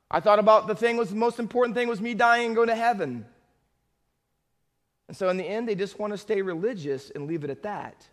[0.09, 2.67] I thought about the thing was the most important thing was me dying and going
[2.67, 3.25] to heaven.
[5.07, 7.63] And so in the end, they just want to stay religious and leave it at
[7.63, 8.07] that.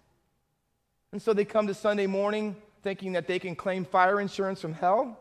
[1.13, 4.73] And so they come to Sunday morning thinking that they can claim fire insurance from
[4.73, 5.19] hell.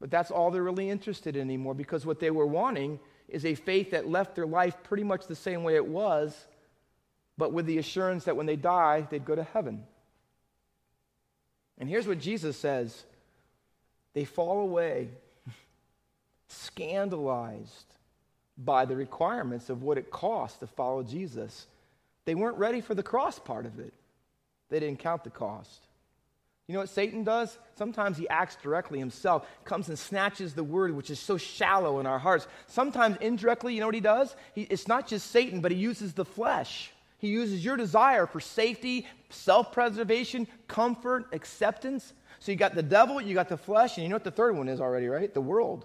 [0.00, 2.98] But that's all they're really interested in anymore because what they were wanting
[3.32, 6.46] is a faith that left their life pretty much the same way it was,
[7.38, 9.84] but with the assurance that when they die, they'd go to heaven.
[11.78, 13.04] And here's what Jesus says
[14.14, 15.08] they fall away,
[16.48, 17.86] scandalized
[18.58, 21.66] by the requirements of what it costs to follow Jesus.
[22.24, 23.94] They weren't ready for the cross part of it,
[24.68, 25.88] they didn't count the cost.
[26.72, 27.58] You know what Satan does?
[27.74, 32.06] Sometimes he acts directly himself, comes and snatches the word, which is so shallow in
[32.06, 32.46] our hearts.
[32.66, 34.34] Sometimes indirectly, you know what he does?
[34.54, 36.90] He, it's not just Satan, but he uses the flesh.
[37.18, 42.14] He uses your desire for safety, self preservation, comfort, acceptance.
[42.38, 44.56] So you got the devil, you got the flesh, and you know what the third
[44.56, 45.34] one is already, right?
[45.34, 45.84] The world.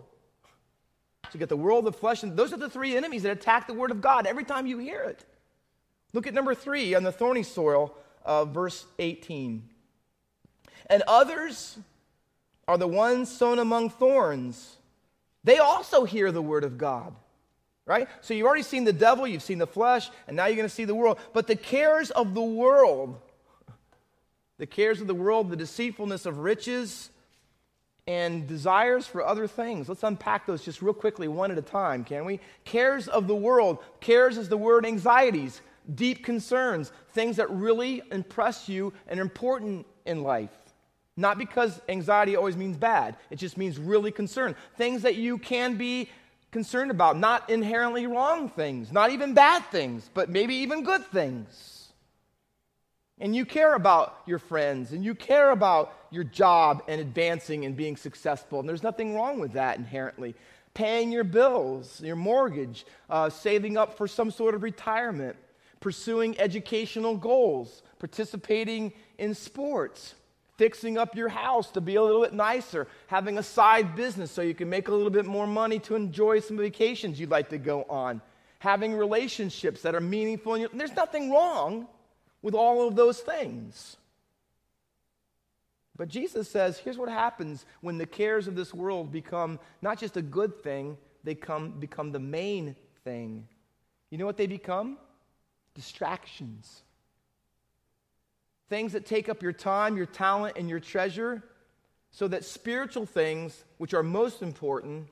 [1.26, 3.68] So you got the world, the flesh, and those are the three enemies that attack
[3.68, 5.26] the word of God every time you hear it.
[6.14, 9.72] Look at number three on the thorny soil, uh, verse 18.
[10.86, 11.78] And others
[12.68, 14.78] are the ones sown among thorns.
[15.44, 17.16] They also hear the word of God.
[17.86, 18.10] Right?
[18.20, 20.74] So you've already seen the devil, you've seen the flesh, and now you're going to
[20.76, 21.20] see the world.
[21.32, 23.18] But the cares of the world,
[24.58, 27.10] the cares of the world, the deceitfulness of riches,
[28.08, 29.88] and desires for other things.
[29.88, 32.40] Let's unpack those just real quickly, one at a time, can we?
[32.64, 33.80] Cares of the world.
[34.00, 35.62] Cares is the word anxieties,
[35.94, 40.52] deep concerns, things that really impress you and important in life.
[41.18, 44.56] Not because anxiety always means bad, it just means really concerned.
[44.76, 46.10] Things that you can be
[46.52, 51.90] concerned about, not inherently wrong things, not even bad things, but maybe even good things.
[53.20, 57.76] And you care about your friends and you care about your job and advancing and
[57.76, 58.60] being successful.
[58.60, 60.36] And there's nothing wrong with that inherently.
[60.76, 65.36] Paying your bills, your mortgage, uh, saving up for some sort of retirement,
[65.80, 70.14] pursuing educational goals, participating in sports,
[70.58, 74.42] fixing up your house to be a little bit nicer, having a side business so
[74.42, 77.58] you can make a little bit more money to enjoy some vacations you'd like to
[77.58, 78.22] go on,
[78.60, 80.58] having relationships that are meaningful.
[80.58, 81.88] Your, there's nothing wrong
[82.42, 83.98] with all of those things.
[85.96, 90.18] But Jesus says, here's what happens when the cares of this world become not just
[90.18, 93.48] a good thing, they come, become the main thing.
[94.10, 94.98] You know what they become?
[95.74, 96.84] Distractions.
[98.70, 101.44] Things that take up your time, your talent, and your treasure,
[102.12, 105.08] so that spiritual things, which are most important,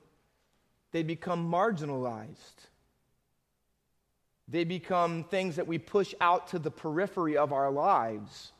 [0.92, 2.66] they become marginalized.
[4.48, 8.52] They become things that we push out to the periphery of our lives.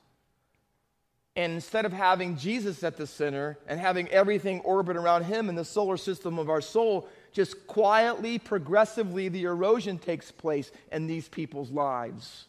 [1.36, 5.54] And instead of having Jesus at the center and having everything orbit around him in
[5.54, 11.28] the solar system of our soul, just quietly, progressively, the erosion takes place in these
[11.28, 12.46] people's lives.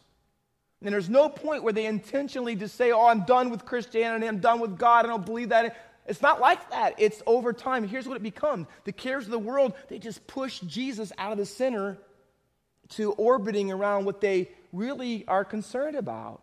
[0.82, 4.38] And there's no point where they intentionally just say, Oh, I'm done with Christianity, I'm
[4.38, 5.76] done with God, I don't believe that.
[6.06, 6.94] It's not like that.
[6.96, 7.86] It's over time.
[7.86, 11.38] Here's what it becomes the cares of the world, they just push Jesus out of
[11.38, 11.98] the center
[12.90, 16.42] to orbiting around what they really are concerned about.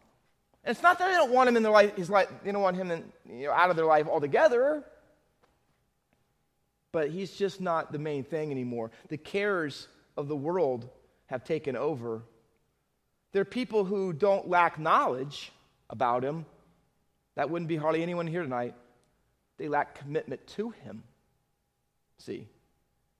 [0.63, 2.61] And it's not that they don't want him in their life, his life they don't
[2.61, 4.83] want him in, you know, out of their life altogether.
[6.91, 8.91] But he's just not the main thing anymore.
[9.09, 10.87] The cares of the world
[11.27, 12.23] have taken over.
[13.35, 15.51] There are people who don't lack knowledge
[15.89, 16.45] about him.
[17.35, 18.75] That wouldn't be hardly anyone here tonight.
[19.57, 21.03] They lack commitment to him.
[22.17, 22.47] See?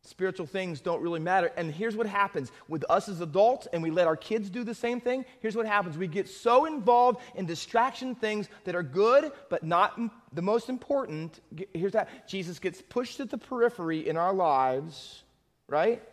[0.03, 1.51] spiritual things don't really matter.
[1.57, 4.75] And here's what happens with us as adults, and we let our kids do the
[4.75, 5.25] same thing.
[5.41, 9.99] Here's what happens we get so involved in distraction things that are good, but not
[10.31, 11.41] the most important.
[11.73, 15.23] Here's that Jesus gets pushed to the periphery in our lives,
[15.67, 16.03] right?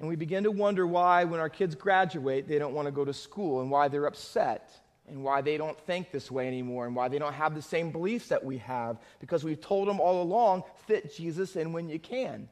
[0.00, 3.04] And we begin to wonder why, when our kids graduate, they don't want to go
[3.04, 4.72] to school and why they're upset
[5.06, 7.90] and why they don't think this way anymore and why they don't have the same
[7.90, 11.98] beliefs that we have because we've told them all along fit Jesus in when you
[11.98, 12.48] can.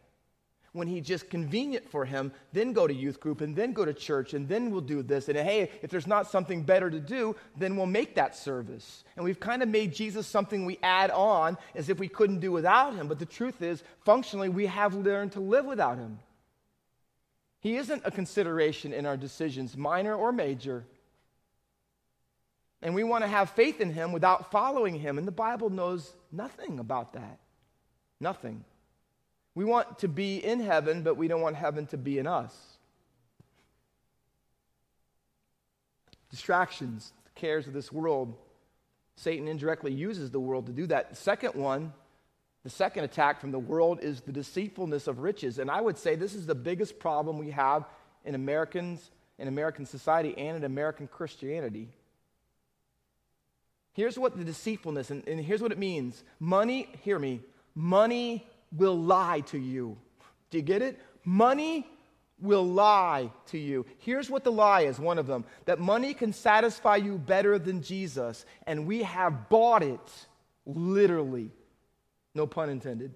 [0.73, 3.95] When he's just convenient for him, then go to youth group and then go to
[3.95, 5.31] church and then we'll do this.
[5.31, 9.05] And hey, if there's not something better to do, then we'll make that service.
[9.17, 12.53] And we've kind of made Jesus something we add on as if we couldn't do
[12.53, 13.09] without him.
[13.09, 16.19] But the truth is, functionally, we have learned to live without him.
[17.61, 20.85] He isn't a consideration in our decisions, minor or major.
[22.81, 25.18] And we want to have faith in him without following him.
[25.18, 27.38] And the Bible knows nothing about that.
[28.21, 28.64] Nothing.
[29.55, 32.55] We want to be in heaven, but we don't want heaven to be in us.
[36.31, 38.37] Distractions, the cares of this world.
[39.16, 41.11] Satan indirectly uses the world to do that.
[41.11, 41.92] The second one,
[42.69, 45.59] the second attack from the world is the deceitfulness of riches.
[45.59, 47.87] And I would say this is the biggest problem we have
[48.27, 51.89] in Americans, in American society, and in American Christianity.
[53.95, 57.41] Here's what the deceitfulness, and, and here's what it means money, hear me,
[57.75, 59.97] money will lie to you.
[60.51, 61.01] Do you get it?
[61.25, 61.87] Money
[62.39, 63.87] will lie to you.
[63.97, 67.81] Here's what the lie is one of them that money can satisfy you better than
[67.81, 70.27] Jesus, and we have bought it
[70.67, 71.51] literally.
[72.38, 73.12] No pun intended.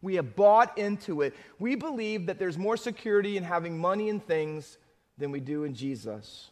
[0.00, 1.34] We have bought into it.
[1.58, 4.78] We believe that there's more security in having money and things
[5.18, 6.50] than we do in Jesus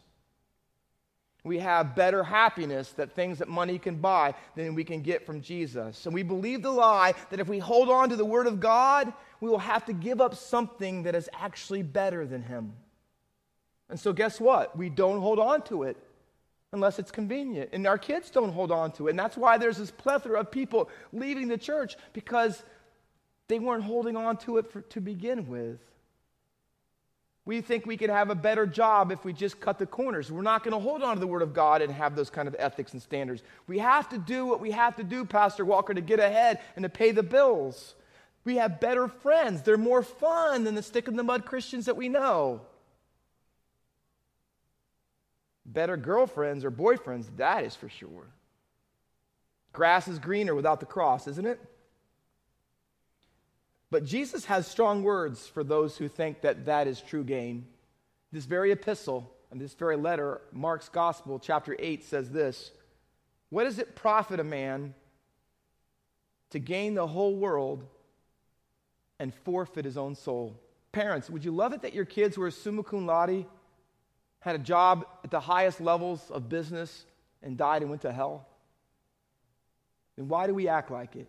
[1.43, 5.41] we have better happiness that things that money can buy than we can get from
[5.41, 6.05] Jesus.
[6.05, 9.11] And we believe the lie that if we hold on to the Word of God,
[9.41, 12.73] we will have to give up something that is actually better than Him.
[13.89, 14.77] And so, guess what?
[14.77, 15.97] We don't hold on to it
[16.73, 17.69] unless it's convenient.
[17.71, 19.11] And our kids don't hold on to it.
[19.11, 22.61] And that's why there's this plethora of people leaving the church because
[23.47, 25.79] they weren't holding on to it for, to begin with.
[27.45, 30.31] We think we can have a better job if we just cut the corners.
[30.31, 32.47] We're not going to hold on to the Word of God and have those kind
[32.47, 33.43] of ethics and standards.
[33.67, 36.83] We have to do what we have to do, Pastor Walker, to get ahead and
[36.83, 37.95] to pay the bills.
[38.45, 39.61] We have better friends.
[39.61, 42.61] They're more fun than the stick in the mud Christians that we know.
[45.65, 48.27] Better girlfriends or boyfriends, that is for sure.
[49.71, 51.59] Grass is greener without the cross, isn't it?
[53.89, 57.67] But Jesus has strong words for those who think that that is true gain.
[58.31, 62.71] This very epistle and this very letter, Mark's Gospel, chapter 8, says this
[63.49, 64.95] What does it profit a man
[66.49, 67.85] to gain the whole world
[69.19, 70.59] and forfeit his own soul?
[70.91, 73.45] Parents, would you love it that your kids were summa cum laude,
[74.43, 77.05] had a job at the highest levels of business,
[77.41, 78.45] and died and went to hell?
[80.17, 81.27] Then why do we act like it?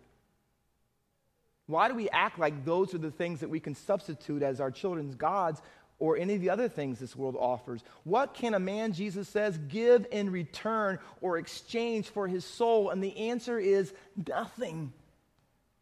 [1.67, 4.69] Why do we act like those are the things that we can substitute as our
[4.69, 5.61] children's gods
[5.97, 7.83] or any of the other things this world offers?
[8.03, 12.91] What can a man, Jesus says, give in return or exchange for his soul?
[12.91, 13.93] And the answer is
[14.27, 14.93] nothing.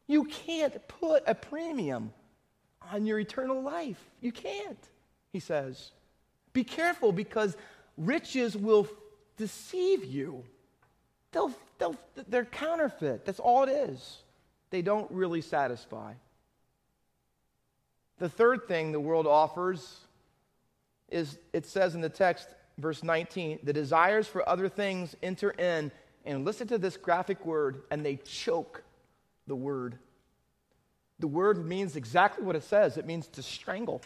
[0.07, 2.13] You can't put a premium
[2.91, 4.01] on your eternal life.
[4.21, 4.79] You can't,
[5.31, 5.91] he says.
[6.53, 7.57] Be careful because
[7.97, 8.87] riches will
[9.37, 10.43] deceive you.
[11.31, 11.95] They'll, they'll,
[12.27, 13.25] they're counterfeit.
[13.25, 14.23] That's all it is
[14.73, 16.13] they don't really satisfy.
[18.17, 19.99] The third thing the world offers
[21.09, 22.47] is it says in the text,
[22.79, 25.91] verse 19, the desires for other things enter in,
[26.25, 28.83] and listen to this graphic word, and they choke
[29.45, 29.99] the word.
[31.19, 34.01] The word means exactly what it says it means to strangle.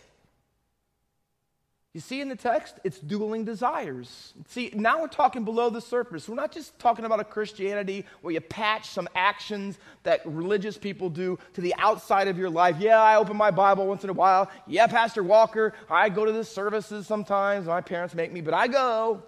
[1.97, 4.36] You see in the text, it's dueling desires.
[4.49, 6.29] See, now we're talking below the surface.
[6.29, 11.10] We're not just talking about a Christianity where you patch some actions that religious people
[11.10, 12.75] do to the outside of your life.
[12.77, 14.47] Yeah, I open my Bible once in a while.
[14.67, 17.65] Yeah, Pastor Walker, I go to the services sometimes.
[17.65, 19.23] My parents make me, but I go.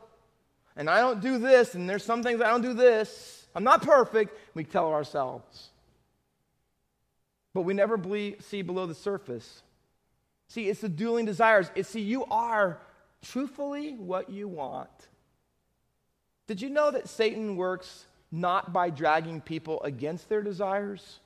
[0.75, 3.47] And I don't do this, and there's some things I don't do this.
[3.55, 4.38] I'm not perfect.
[4.53, 5.70] We tell ourselves.
[7.55, 7.99] But we never
[8.41, 9.63] see below the surface
[10.50, 11.72] See, it's the dueling desires.
[11.76, 12.82] It's see, you are
[13.22, 14.89] truthfully what you want.
[16.47, 21.20] Did you know that Satan works not by dragging people against their desires,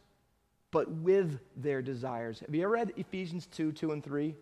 [0.71, 2.41] but with their desires?
[2.41, 4.35] Have you ever read Ephesians 2 2 and 3?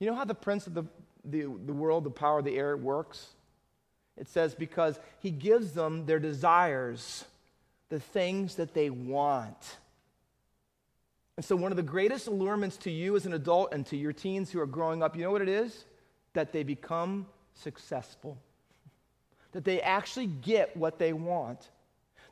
[0.00, 0.84] You know how the prince of the,
[1.24, 3.28] the, the world, the power of the air, works?
[4.18, 7.24] It says, because he gives them their desires,
[7.88, 9.78] the things that they want.
[11.36, 14.12] And so, one of the greatest allurements to you as an adult and to your
[14.12, 15.84] teens who are growing up, you know what it is?
[16.34, 18.38] That they become successful,
[19.52, 21.68] that they actually get what they want.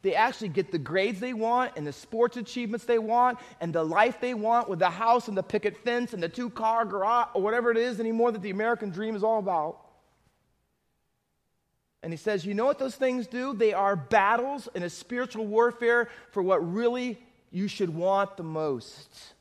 [0.03, 3.85] They actually get the grades they want and the sports achievements they want and the
[3.85, 7.29] life they want with the house and the picket fence and the two car garage
[7.35, 9.79] or whatever it is anymore that the American dream is all about.
[12.03, 13.55] And he says, You know what those things do?
[13.55, 17.21] They are battles in a spiritual warfare for what really
[17.53, 19.35] you should want the most.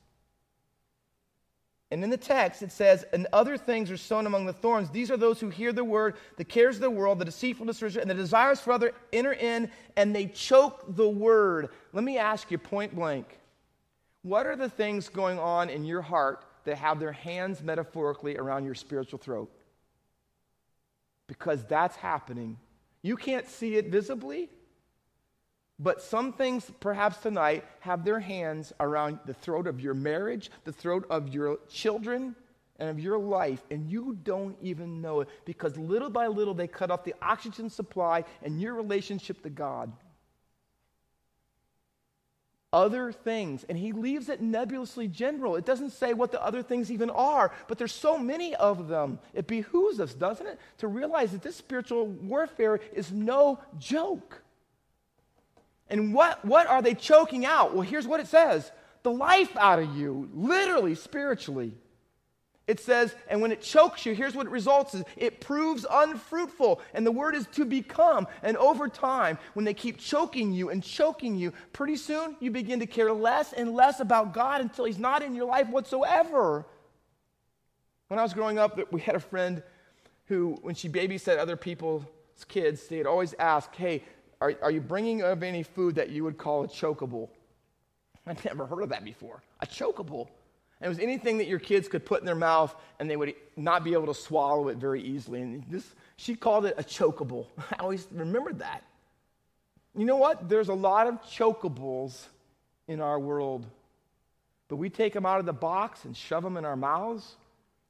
[1.91, 4.89] And in the text, it says, And other things are sown among the thorns.
[4.89, 8.09] These are those who hear the word, the cares of the world, the deceitfulness, and
[8.09, 11.69] the desires for other enter in, and they choke the word.
[11.91, 13.37] Let me ask you point blank
[14.23, 18.65] what are the things going on in your heart that have their hands metaphorically around
[18.65, 19.51] your spiritual throat?
[21.27, 22.57] Because that's happening.
[23.01, 24.49] You can't see it visibly,
[25.81, 30.71] but some things, perhaps tonight, have their hands around the throat of your marriage, the
[30.71, 32.35] throat of your children,
[32.77, 36.67] and of your life, and you don't even know it because little by little they
[36.67, 39.91] cut off the oxygen supply and your relationship to God.
[42.73, 45.57] Other things, and he leaves it nebulously general.
[45.57, 49.19] It doesn't say what the other things even are, but there's so many of them.
[49.33, 54.41] It behooves us, doesn't it, to realize that this spiritual warfare is no joke.
[55.91, 57.73] And what, what are they choking out?
[57.73, 58.71] Well, here's what it says
[59.03, 61.73] the life out of you, literally, spiritually.
[62.67, 66.79] It says, and when it chokes you, here's what it results is it proves unfruitful.
[66.93, 68.27] And the word is to become.
[68.43, 72.79] And over time, when they keep choking you and choking you, pretty soon you begin
[72.79, 76.65] to care less and less about God until He's not in your life whatsoever.
[78.07, 79.63] When I was growing up, we had a friend
[80.27, 82.05] who, when she babysat other people's
[82.47, 84.03] kids, they'd always ask, Hey,
[84.41, 87.29] are, are you bringing of any food that you would call a chokeable?
[88.25, 89.41] I'd never heard of that before.
[89.61, 90.27] A chokeable.
[90.79, 93.35] And it was anything that your kids could put in their mouth and they would
[93.55, 95.41] not be able to swallow it very easily.
[95.41, 95.85] And this,
[96.17, 97.45] she called it a chokeable.
[97.71, 98.83] I always remembered that.
[99.95, 100.49] You know what?
[100.49, 102.25] There's a lot of chokables
[102.87, 103.67] in our world.
[104.69, 107.35] But we take them out of the box and shove them in our mouths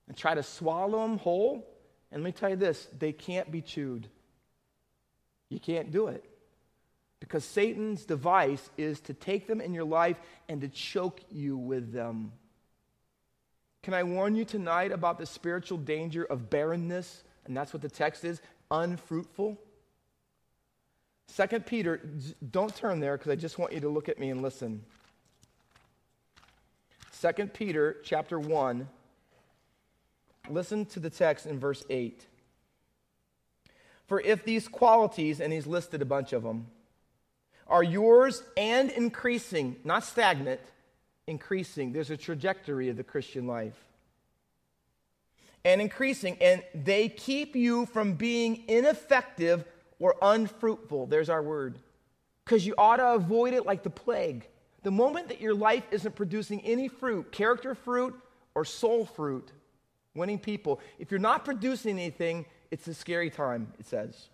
[0.08, 1.66] and try to swallow them whole.
[2.12, 4.08] And let me tell you this they can't be chewed.
[5.50, 6.26] You can't do it.
[7.22, 10.18] Because Satan's device is to take them in your life
[10.50, 12.34] and to choke you with them.
[13.84, 17.24] Can I warn you tonight about the spiritual danger of barrenness?
[17.46, 19.58] And that's what the text is unfruitful.
[21.28, 22.02] Second Peter,
[22.52, 24.84] don't turn there because I just want you to look at me and listen.
[27.12, 28.88] Second Peter chapter 1.
[30.50, 32.26] Listen to the text in verse 8.
[34.08, 36.68] For if these qualities, and he's listed a bunch of them,
[37.72, 40.60] are yours and increasing, not stagnant,
[41.26, 41.94] increasing.
[41.94, 43.80] There's a trajectory of the Christian life.
[45.64, 49.64] And increasing, and they keep you from being ineffective
[50.00, 51.06] or unfruitful.
[51.06, 51.80] There's our word.
[52.44, 54.48] Because you ought to avoid it like the plague.
[54.84, 58.20] The moment that your life isn't producing any fruit, character fruit
[58.56, 59.52] or soul fruit,
[60.16, 64.28] winning people, if you're not producing anything, it's a scary time, it says.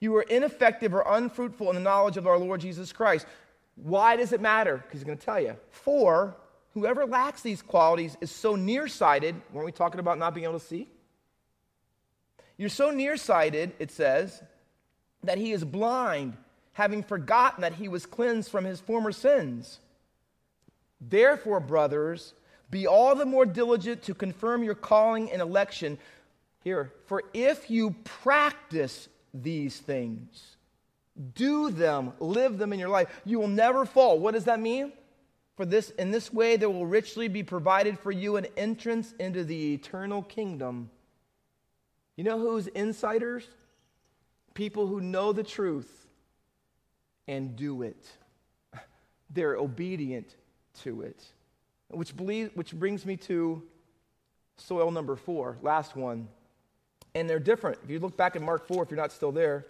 [0.00, 3.26] You are ineffective or unfruitful in the knowledge of our Lord Jesus Christ.
[3.76, 4.76] Why does it matter?
[4.76, 5.56] Because he's going to tell you.
[5.70, 6.36] For
[6.74, 9.34] whoever lacks these qualities is so nearsighted.
[9.52, 10.88] Weren't we talking about not being able to see?
[12.56, 14.42] You're so nearsighted, it says,
[15.24, 16.36] that he is blind,
[16.72, 19.80] having forgotten that he was cleansed from his former sins.
[21.00, 22.34] Therefore, brothers,
[22.70, 25.98] be all the more diligent to confirm your calling and election.
[26.62, 30.56] Here, for if you practice these things.
[31.34, 33.08] Do them, live them in your life.
[33.24, 34.18] You will never fall.
[34.18, 34.92] What does that mean?
[35.56, 39.44] For this in this way there will richly be provided for you an entrance into
[39.44, 40.90] the eternal kingdom.
[42.16, 43.46] You know who's insiders?
[44.54, 46.06] People who know the truth
[47.26, 48.04] and do it.
[49.30, 50.36] They're obedient
[50.82, 51.22] to it.
[51.90, 53.62] Which, believe, which brings me to
[54.56, 56.28] soil number four, last one
[57.14, 57.78] and they're different.
[57.84, 59.66] If you look back at Mark 4, if you're not still there,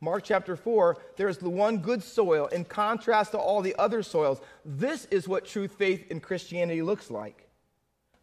[0.00, 4.40] Mark chapter 4, there's the one good soil in contrast to all the other soils.
[4.64, 7.48] This is what true faith in Christianity looks like.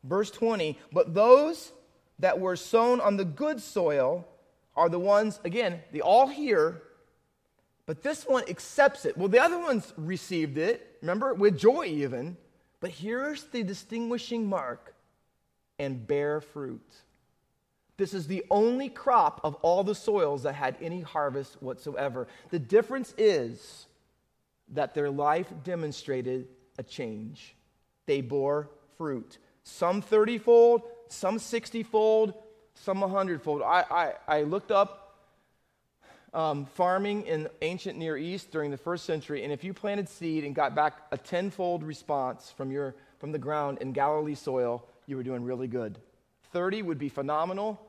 [0.03, 1.71] Verse 20, but those
[2.19, 4.27] that were sown on the good soil
[4.75, 6.81] are the ones, again, they all hear,
[7.85, 9.17] but this one accepts it.
[9.17, 12.37] Well, the other ones received it, remember, with joy even.
[12.79, 14.93] But here's the distinguishing mark
[15.79, 16.85] and bear fruit.
[17.97, 22.27] This is the only crop of all the soils that had any harvest whatsoever.
[22.51, 23.87] The difference is
[24.69, 27.55] that their life demonstrated a change.
[28.05, 29.37] they bore fruit.
[29.63, 32.33] Some 30 fold, some 60 fold,
[32.75, 33.61] some 100 fold.
[33.61, 35.07] I, I, I looked up
[36.33, 40.43] um, farming in ancient Near East during the first century, and if you planted seed
[40.43, 45.17] and got back a tenfold response from, your, from the ground in Galilee soil, you
[45.17, 45.97] were doing really good.
[46.51, 47.81] 30 would be phenomenal,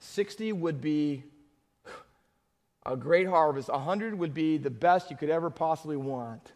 [0.00, 1.24] 60 would be
[2.86, 6.52] a great harvest, 100 would be the best you could ever possibly want.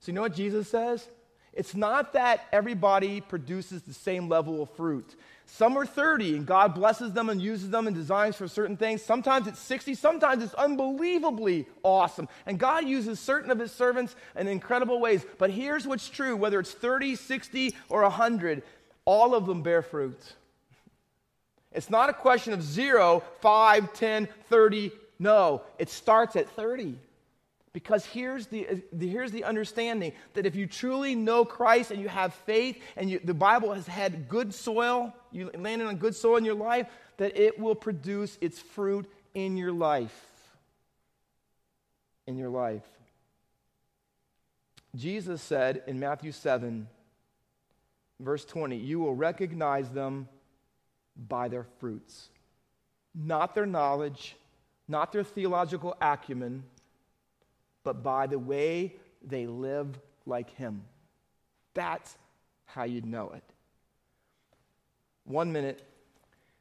[0.00, 1.06] So, you know what Jesus says?
[1.52, 5.14] It's not that everybody produces the same level of fruit.
[5.46, 9.02] Some are 30 and God blesses them and uses them and designs for certain things.
[9.02, 12.28] Sometimes it's 60, sometimes it's unbelievably awesome.
[12.46, 15.24] And God uses certain of his servants in incredible ways.
[15.38, 18.62] But here's what's true whether it's 30, 60, or 100,
[19.04, 20.18] all of them bear fruit.
[21.74, 24.92] It's not a question of 0, 5, 10, 30.
[25.18, 26.96] No, it starts at 30.
[27.72, 32.32] Because here's the, here's the understanding that if you truly know Christ and you have
[32.32, 36.44] faith and you, the Bible has had good soil, you landed on good soil in
[36.44, 40.16] your life, that it will produce its fruit in your life.
[42.28, 42.86] In your life.
[44.94, 46.86] Jesus said in Matthew 7,
[48.20, 50.28] verse 20, You will recognize them
[51.16, 52.28] by their fruits.
[53.14, 54.36] Not their knowledge,
[54.88, 56.64] not their theological acumen
[57.84, 60.82] but by the way they live like Him.
[61.74, 62.16] That's
[62.64, 63.44] how you know it.
[65.24, 65.86] One minute.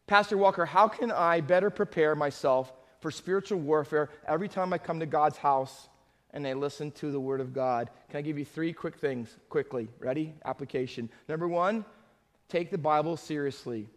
[0.06, 5.00] Pastor Walker, how can I better prepare myself for spiritual warfare every time I come
[5.00, 5.88] to God's house
[6.32, 7.90] and I listen to the Word of God?
[8.10, 9.88] Can I give you three quick things quickly?
[10.00, 10.34] Ready?
[10.46, 11.10] Application.
[11.30, 11.86] Number one,
[12.50, 13.88] take the Bible seriously.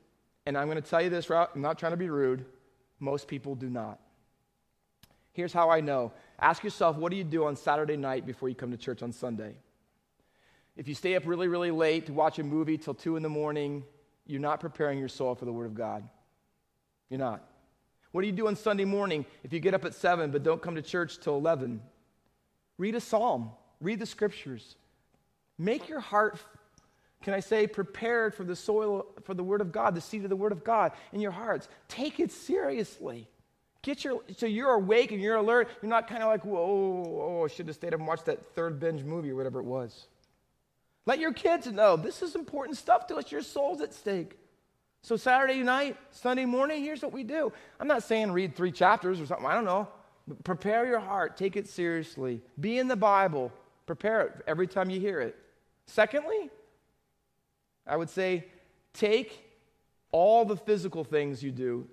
[0.47, 2.45] And I'm going to tell you this, I'm not trying to be rude.
[3.01, 4.01] Most people do not.
[5.33, 8.55] Here's how I know Ask yourself, what do you do on Saturday night before you
[8.55, 9.55] come to church on Sunday?
[10.77, 13.31] If you stay up really, really late to watch a movie till 2 in the
[13.31, 13.85] morning,
[14.27, 16.07] you're not preparing your soul for the Word of God.
[17.09, 17.43] You're not.
[18.13, 20.61] What do you do on Sunday morning if you get up at 7 but don't
[20.61, 21.81] come to church till 11?
[22.77, 24.77] Read a psalm, read the scriptures.
[25.59, 26.39] Make your heart,
[27.23, 30.31] can I say, prepared for the soil, for the Word of God, the seed of
[30.31, 31.69] the Word of God in your hearts.
[31.89, 33.29] Take it seriously.
[33.83, 35.69] Get your, so you're awake and you're alert.
[35.81, 38.55] You're not kind of like, whoa, oh, I should have stayed up and watched that
[38.55, 40.07] third binge movie or whatever it was.
[41.07, 43.31] Let your kids know this is important stuff to us.
[43.31, 44.37] Your soul's at stake.
[45.03, 47.53] So Saturday night, Sunday morning, here's what we do.
[47.79, 49.47] I'm not saying read three chapters or something.
[49.47, 49.87] I don't know.
[50.27, 51.37] But prepare your heart.
[51.37, 52.43] Take it seriously.
[52.59, 53.53] Be in the Bible.
[53.87, 55.37] Prepare it every time you hear it.
[55.87, 56.51] Secondly,
[57.87, 58.47] I would say
[58.93, 59.43] take
[60.13, 61.89] all the physical things you do,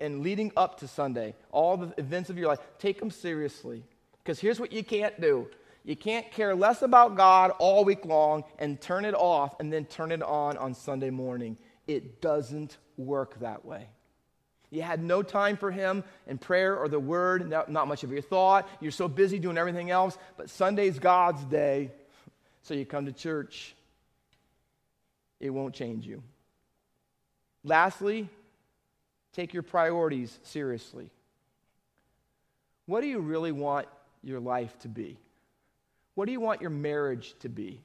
[0.00, 3.82] and leading up to Sunday, all the events of your life, take them seriously.
[4.18, 5.48] Because here's what you can't do
[5.84, 9.86] you can't care less about God all week long and turn it off and then
[9.86, 11.56] turn it on on Sunday morning.
[11.86, 13.88] It doesn't work that way.
[14.70, 18.20] You had no time for Him in prayer or the Word, not much of your
[18.20, 18.68] thought.
[18.80, 21.90] You're so busy doing everything else, but Sunday's God's day,
[22.62, 23.74] so you come to church.
[25.40, 26.22] It won't change you.
[27.64, 28.28] Lastly,
[29.38, 31.10] Take your priorities seriously.
[32.86, 33.86] What do you really want
[34.24, 35.16] your life to be?
[36.16, 37.80] What do you want your marriage to be?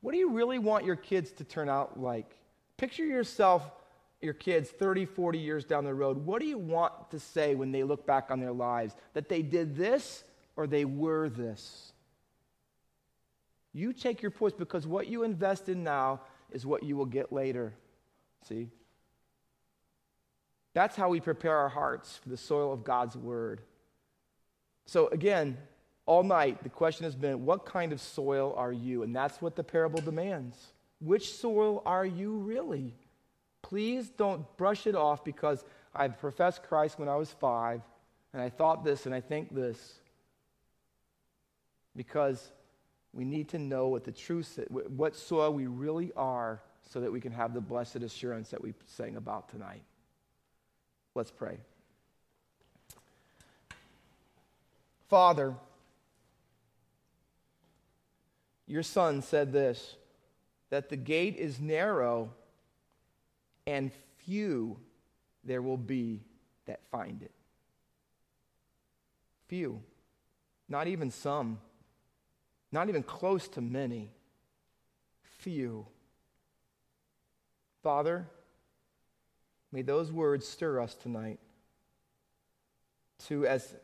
[0.00, 2.38] What do you really want your kids to turn out like?
[2.76, 3.70] Picture yourself,
[4.22, 6.24] your kids, 30, 40 years down the road.
[6.24, 8.94] What do you want to say when they look back on their lives?
[9.12, 10.24] That they did this
[10.56, 11.92] or they were this?
[13.74, 16.20] You take your poise because what you invest in now
[16.52, 17.74] is what you will get later.
[18.48, 18.68] See?
[20.74, 23.60] That's how we prepare our hearts for the soil of God's word.
[24.86, 25.58] So, again,
[26.06, 29.02] all night, the question has been what kind of soil are you?
[29.02, 30.56] And that's what the parable demands.
[31.00, 32.94] Which soil are you really?
[33.62, 37.82] Please don't brush it off because I professed Christ when I was five,
[38.32, 39.94] and I thought this and I think this.
[41.94, 42.52] Because
[43.12, 47.12] we need to know what the truth is, what soil we really are, so that
[47.12, 49.82] we can have the blessed assurance that we sang about tonight.
[51.14, 51.58] Let's pray.
[55.08, 55.54] Father,
[58.66, 59.96] your son said this
[60.70, 62.30] that the gate is narrow
[63.66, 64.76] and few
[65.44, 66.20] there will be
[66.66, 67.32] that find it.
[69.46, 69.80] Few,
[70.68, 71.58] not even some,
[72.72, 74.10] not even close to many.
[75.40, 75.86] Few.
[77.82, 78.26] Father,
[79.72, 81.38] May those words stir us tonight
[83.26, 83.74] to, as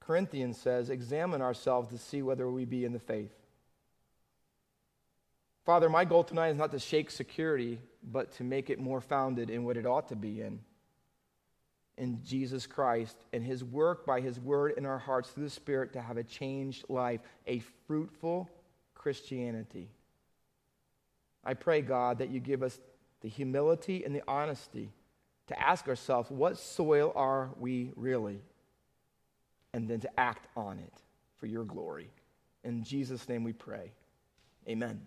[0.00, 3.32] Corinthians says, examine ourselves to see whether we be in the faith.
[5.64, 9.50] Father, my goal tonight is not to shake security, but to make it more founded
[9.50, 10.60] in what it ought to be in.
[12.00, 15.92] In Jesus Christ and his work by his word in our hearts through the Spirit
[15.92, 18.48] to have a changed life, a fruitful
[18.94, 19.90] Christianity.
[21.44, 22.80] I pray, God, that you give us
[23.20, 24.90] the humility and the honesty
[25.48, 28.40] to ask ourselves, what soil are we really?
[29.74, 30.94] And then to act on it
[31.38, 32.08] for your glory.
[32.64, 33.92] In Jesus' name we pray.
[34.66, 35.02] Amen.